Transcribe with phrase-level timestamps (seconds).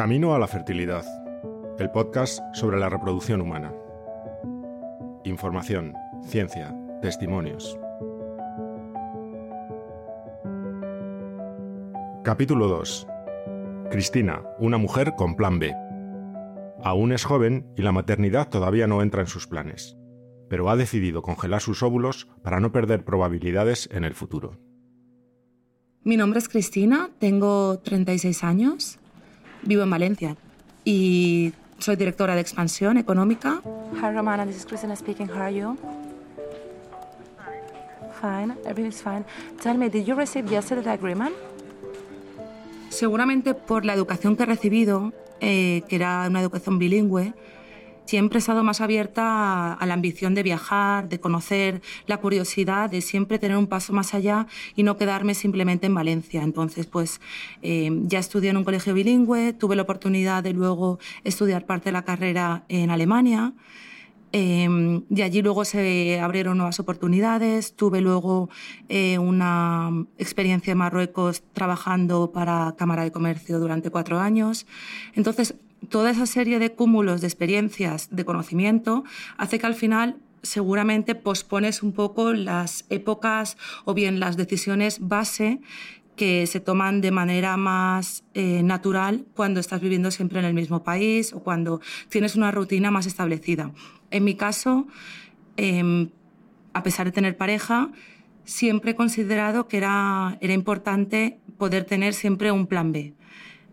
[0.00, 1.04] Camino a la fertilidad,
[1.78, 3.70] el podcast sobre la reproducción humana.
[5.24, 5.92] Información,
[6.24, 7.78] ciencia, testimonios.
[12.24, 13.06] Capítulo 2.
[13.90, 15.76] Cristina, una mujer con plan B.
[16.82, 19.98] Aún es joven y la maternidad todavía no entra en sus planes,
[20.48, 24.58] pero ha decidido congelar sus óvulos para no perder probabilidades en el futuro.
[26.02, 28.99] Mi nombre es Cristina, tengo 36 años,
[29.62, 30.36] vivo en Valencia
[30.84, 33.60] y soy directora de expansión económica.
[33.94, 35.28] Hi Romana, this is Cristina speaking.
[35.28, 35.76] How are you?
[38.20, 39.24] Fine, everything's fine.
[39.62, 41.34] Tell me, did you receive yesterday the agreement?
[42.90, 47.32] Seguramente por la educación que he recibido, eh, que era una educación bilingüe,
[48.10, 53.02] siempre he estado más abierta a, la ambición de viajar, de conocer, la curiosidad de
[53.02, 56.42] siempre tener un paso más allá y no quedarme simplemente en Valencia.
[56.42, 57.20] Entonces, pues
[57.62, 61.92] eh, ya estudié en un colegio bilingüe, tuve la oportunidad de luego estudiar parte de
[61.92, 63.52] la carrera en Alemania.
[64.32, 67.76] Eh, y allí luego se abrieron nuevas oportunidades.
[67.76, 68.48] Tuve luego
[68.88, 74.66] eh, una experiencia en Marruecos trabajando para Cámara de Comercio durante cuatro años.
[75.14, 75.54] Entonces,
[75.88, 79.04] toda esa serie de cúmulos de experiencias, de conocimiento,
[79.38, 85.60] hace que al final seguramente pospones un poco las épocas o bien las decisiones base
[86.16, 90.82] que se toman de manera más eh, natural cuando estás viviendo siempre en el mismo
[90.82, 93.72] país o cuando tienes una rutina más establecida.
[94.10, 94.86] En mi caso,
[95.56, 96.10] em,
[96.74, 97.90] a pesar de tener pareja,
[98.44, 103.14] siempre he considerado que era, era importante poder tener siempre un plan B.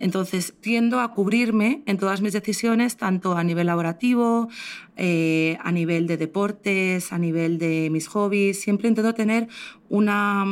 [0.00, 4.48] Entonces, tiendo a cubrirme en todas mis decisiones, tanto a nivel laborativo,
[4.96, 8.60] eh, a nivel de deportes, a nivel de mis hobbies.
[8.60, 9.48] Siempre intento tener
[9.90, 10.44] una,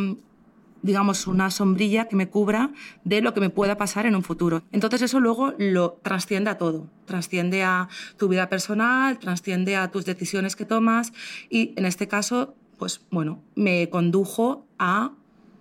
[0.83, 2.73] digamos, una sombrilla que me cubra
[3.05, 4.63] de lo que me pueda pasar en un futuro.
[4.71, 7.89] Entonces eso luego lo trasciende a todo, trasciende a
[8.19, 11.13] tu vida personal, trasciende a tus decisiones que tomas
[11.49, 15.13] y en este caso, pues bueno, me condujo a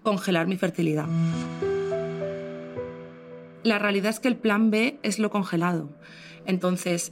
[0.04, 1.08] congelar mi fertilidad.
[3.68, 5.90] La realidad es que el plan B es lo congelado.
[6.46, 7.12] Entonces,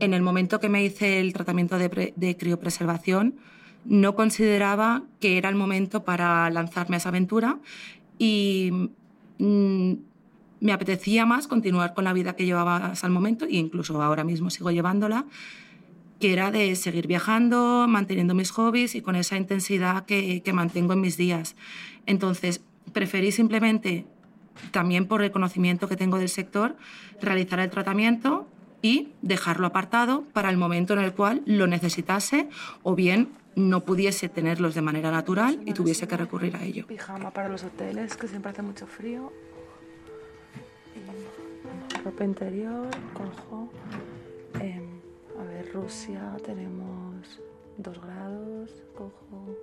[0.00, 3.34] en el momento que me hice el tratamiento de, criopreservación,
[3.84, 7.58] no consideraba que era el momento para lanzarme a esa aventura
[8.18, 8.88] y
[9.36, 9.92] mm,
[10.60, 14.24] me apetecía más continuar con la vida que llevaba hasta el momento e incluso ahora
[14.24, 15.26] mismo sigo llevándola,
[16.20, 20.94] que era de seguir viajando, manteniendo mis hobbies y con esa intensidad que, que mantengo
[20.94, 21.54] en mis días.
[22.06, 22.62] Entonces,
[22.94, 24.06] preferí simplemente
[24.70, 26.76] también por el conocimiento que tengo del sector,
[27.20, 28.46] realizar el tratamiento
[28.82, 32.48] y dejarlo apartado para el momento en el cual lo necesitase
[32.82, 36.86] o bien no pudiese tenerlos de manera natural y tuviese que recurrir a ello.
[36.86, 39.32] Pijama para los hoteles, que siempre hace mucho frío.
[42.04, 43.70] ropa interior, cojo.
[44.60, 45.00] Em,
[45.40, 47.40] a ver, Rusia tenemos
[47.78, 49.56] dos grados, cojo.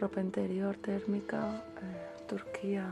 [0.00, 1.62] Ropa interior térmica.
[1.80, 2.86] Eh, Turquía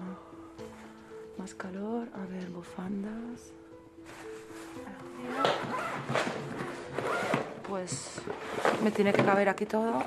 [1.39, 3.53] más calor, a ver, bufandas.
[7.69, 8.21] Pues
[8.83, 10.03] me tiene que caber aquí todo.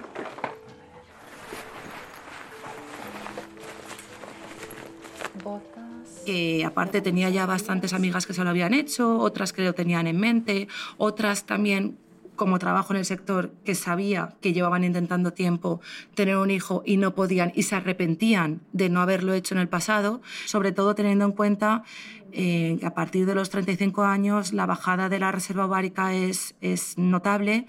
[6.25, 10.07] Que aparte tenía ya bastantes amigas que se lo habían hecho, otras que lo tenían
[10.07, 11.97] en mente, otras también
[12.41, 15.79] como trabajo en el sector que sabía que llevaban intentando tiempo
[16.15, 19.69] tener un hijo y no podían y se arrepentían de no haberlo hecho en el
[19.69, 21.83] pasado, sobre todo teniendo en cuenta
[22.31, 26.55] eh, que a partir de los 35 años la bajada de la reserva ovárica es,
[26.61, 27.67] es notable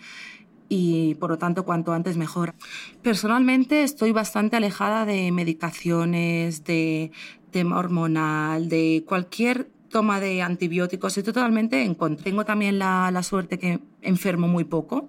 [0.70, 2.54] y por lo tanto cuanto antes mejor.
[3.02, 7.12] Personalmente estoy bastante alejada de medicaciones, de
[7.50, 12.24] tema hormonal, de cualquier toma de antibióticos, estoy totalmente en contra.
[12.24, 15.08] Tengo también la, la suerte que enfermo muy poco,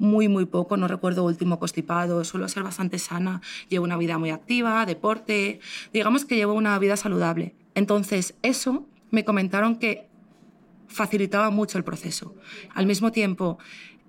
[0.00, 4.30] muy, muy poco, no recuerdo último constipado, suelo ser bastante sana, llevo una vida muy
[4.30, 5.60] activa, deporte,
[5.92, 7.54] digamos que llevo una vida saludable.
[7.74, 10.08] Entonces, eso me comentaron que
[10.88, 12.34] facilitaba mucho el proceso.
[12.74, 13.58] Al mismo tiempo,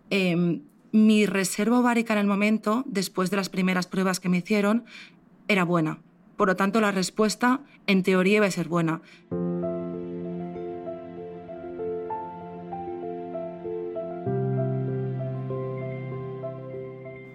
[0.10, 0.62] em,
[0.92, 4.86] mi reserva ovárica en el momento, después de las primeras pruebas que me hicieron,
[5.48, 6.00] era buena.
[6.38, 9.02] Por lo tanto, la respuesta, en teoría, iba a ser buena.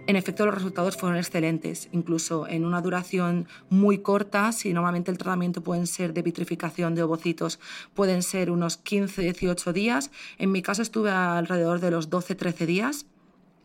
[0.08, 5.18] En efecto, los resultados fueron excelentes, incluso en una duración muy corta, si normalmente el
[5.18, 7.58] tratamiento pueden ser de vitrificación de ovocitos,
[7.92, 10.12] pueden ser unos 15-18 días.
[10.38, 13.06] En mi caso estuve alrededor de los 12-13 días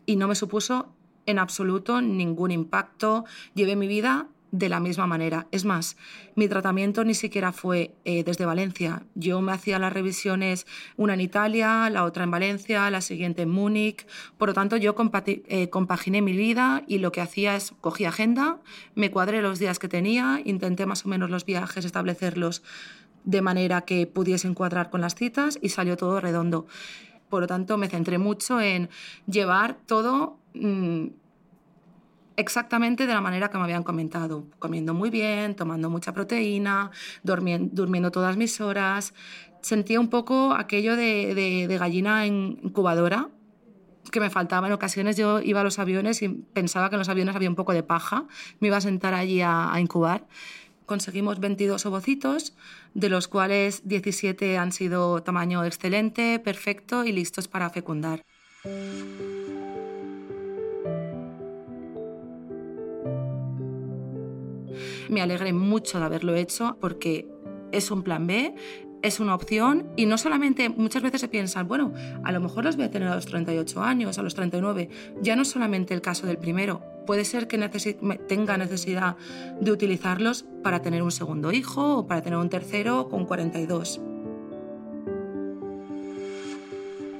[0.04, 0.92] y no me supuso
[1.26, 3.24] en absoluto ningún impacto.
[3.54, 5.48] Llevé mi vida de la misma manera.
[5.50, 5.96] Es más,
[6.36, 9.02] mi tratamiento ni siquiera fue eh, desde Valencia.
[9.14, 10.66] Yo me hacía las revisiones,
[10.96, 14.06] una en Italia, la otra en Valencia, la siguiente en Múnich.
[14.36, 14.94] Por lo tanto, yo
[15.26, 18.60] eh, compaginé mi vida y lo que hacía es cogí agenda,
[18.94, 22.62] me cuadré los días que tenía, intenté más o menos los viajes establecerlos
[23.24, 26.66] de manera que pudiese encuadrar con las citas y salió todo redondo.
[27.30, 28.90] Por lo tanto, me centré mucho en
[29.26, 31.06] llevar todo mm,
[32.36, 36.90] exactamente de la manera que me habían comentado, comiendo muy bien, tomando mucha proteína,
[37.22, 39.14] durmiendo, todas mis horas.
[39.60, 43.28] Sentía un poco aquello de, gallina incubadora
[44.10, 45.16] que me faltaba en ocasiones.
[45.16, 47.82] Yo iba a los aviones y pensaba que en los aviones había un poco de
[47.82, 48.26] paja.
[48.60, 50.26] Me iba a sentar allí a, a incubar.
[50.86, 52.54] Conseguimos 22 ovocitos,
[52.94, 58.24] de los cuales 17 han sido tamaño excelente, perfecto y listos para fecundar.
[65.08, 67.28] Me alegré mucho de haberlo hecho porque
[67.72, 68.54] es un plan B,
[69.02, 71.92] es una opción y no solamente muchas veces se piensan, bueno,
[72.24, 74.88] a lo mejor los voy a tener a los 38 años, a los 39.
[75.20, 77.58] Ya no es solamente el caso del primero, puede ser que
[78.28, 79.16] tenga necesidad
[79.60, 84.00] de utilizarlos para tener un segundo hijo o para tener un tercero con 42.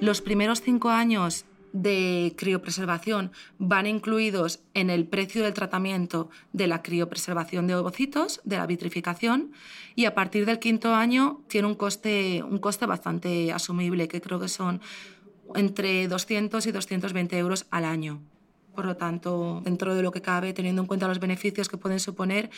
[0.00, 6.82] Los primeros cinco años de criopreservación van incluidos en el precio del tratamiento de la
[6.82, 9.52] criopreservación de ovocitos, de la vitrificación,
[9.94, 14.38] y a partir del quinto año tiene un coste, un coste bastante asumible, que creo
[14.38, 14.80] que son
[15.54, 18.20] entre 200 y 220 euros al año.
[18.74, 22.00] Por lo tanto, dentro de lo que cabe, teniendo en cuenta los beneficios que pueden
[22.00, 22.50] suponer,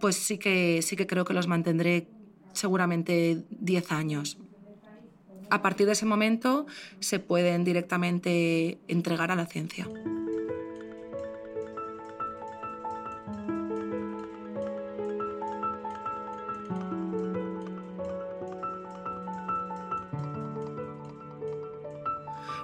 [0.00, 2.08] pues sí que, sí que creo que los mantendré
[2.52, 4.38] seguramente 10 años
[5.50, 6.66] a partir de ese momento
[7.00, 9.86] se pueden directamente entregar a la ciencia.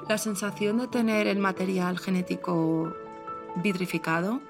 [0.09, 2.93] La sensación de tener el material genético
[3.63, 4.43] vitrificado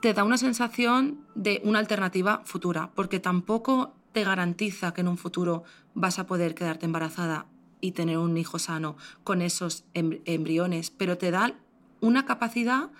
[0.00, 5.18] te da una sensación de una alternativa futura, porque tampoco te garantiza que en un
[5.18, 5.64] futuro
[5.94, 7.46] vas a poder quedarte embarazada
[7.80, 11.54] y tener un hijo sano con esos embriones, pero te da
[12.00, 12.90] una capacidad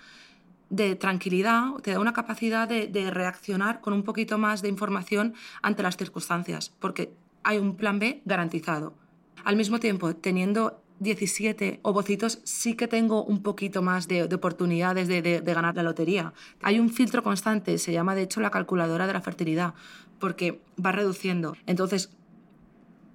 [0.69, 5.35] de tranquilidad, te da una capacidad de, de, reaccionar con un poquito más de información
[5.61, 7.13] ante las circunstancias, porque
[7.43, 8.95] hay un plan B garantizado.
[9.43, 15.41] Al mismo tiempo, teniendo 17 ovocitos, sí que tengo un poquito más de, oportunidades de,
[15.45, 16.33] ganar la lotería.
[16.61, 19.73] Hay un filtro constante, se llama de hecho la calculadora de la fertilidad,
[20.19, 21.55] porque va reduciendo.
[21.65, 22.11] Entonces,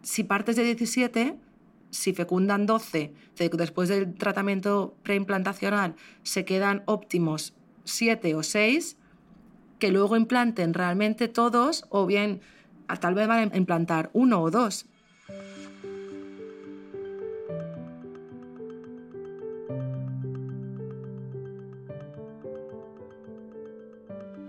[0.02, 1.36] si partes de 17,
[1.90, 7.54] si fecundan 12, después del tratamiento preimplantacional se quedan óptimos
[7.84, 8.96] 7 o 6,
[9.78, 12.40] que luego implanten realmente todos, o bien
[13.00, 14.86] tal vez van a implantar uno o dos,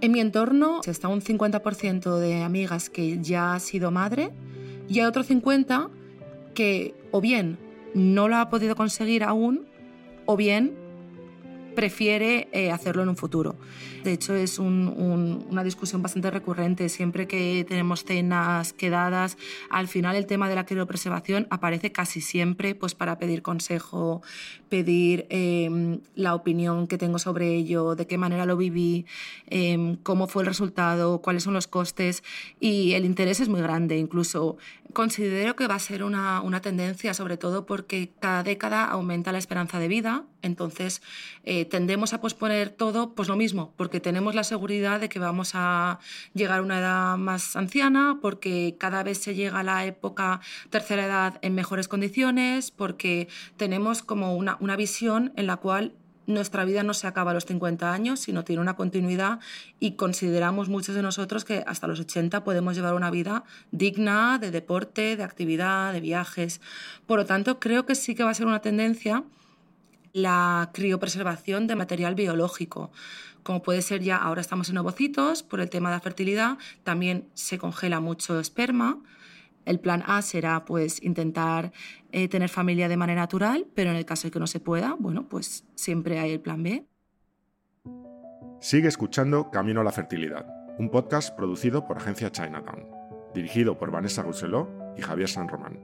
[0.02, 4.32] En mi entorno está un 50% de amigas que ya ha sido madre
[4.88, 5.90] y hay otro 50%
[6.54, 7.58] que o bien
[7.94, 9.66] no lo ha podido conseguir aún
[10.26, 10.74] o bien
[11.80, 13.56] prefiere eh, hacerlo en un futuro.
[14.04, 16.90] De hecho, es una discusión bastante recurrente.
[16.90, 19.38] Siempre que tenemos cenas quedadas,
[19.70, 24.22] al final el tema de la criopreservación aparece casi siempre pues, para pedir consejo,
[24.68, 29.06] pedir em, la opinión que tengo sobre ello, de qué manera lo viví,
[29.48, 32.24] em, cómo fue el resultado, cuáles son los costes.
[32.60, 33.98] Y el interés es muy grande.
[33.98, 34.58] Incluso
[34.92, 39.38] considero que va a ser una, una tendencia, sobre todo porque cada década aumenta la
[39.38, 40.26] esperanza de vida.
[40.42, 41.02] Entonces,
[41.44, 45.52] eh, tendemos a posponer todo, pues lo mismo, porque tenemos la seguridad de que vamos
[45.54, 46.00] a
[46.34, 51.06] llegar a una edad más anciana, porque cada vez se llega a la época tercera
[51.06, 53.28] edad en mejores condiciones, porque
[53.58, 55.94] tenemos como una, una visión en la cual
[56.30, 59.40] nuestra vida no se acaba a los 50 años, sino tiene una continuidad
[59.80, 64.52] y consideramos muchos de nosotros que hasta los 80 podemos llevar una vida digna de
[64.52, 66.62] deporte, de actividad, de viajes.
[67.08, 69.24] Por lo tanto, creo que sí que va a ser una tendencia
[70.14, 72.92] la criopreservación de material biológico,
[73.44, 77.30] como puede ser ya, ahora estamos en ovocitos por el tema de la fertilidad, también
[77.34, 79.02] se congela mucho esperma.
[79.66, 81.72] El plan A será pues intentar
[82.12, 84.96] eh, tener familia de manera natural, pero en el caso de que no se pueda,
[85.00, 86.86] bueno, pues siempre hay el plan B.
[88.62, 90.46] Sigue escuchando Camino a la Fertilidad,
[90.78, 92.88] un podcast producido por Agencia Chinatown,
[93.34, 95.80] dirigido por Vanessa Rousselot y Javier San Román.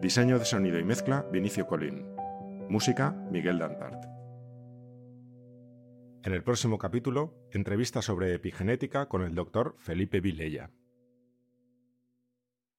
[0.00, 2.19] Diseño de sonido y mezcla, Vinicio Colín.
[2.70, 4.04] Música, Miguel Dantart.
[6.22, 10.70] En el próximo capítulo, entrevista sobre epigenética con el doctor Felipe Vilella.